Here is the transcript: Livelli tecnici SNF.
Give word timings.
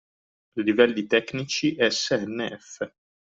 Livelli 0.55 1.03
tecnici 1.11 1.69
SNF. 1.99 2.71